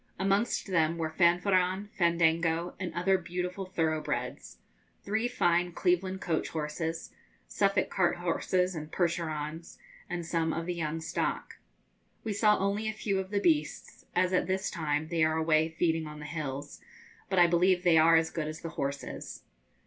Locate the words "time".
14.71-15.09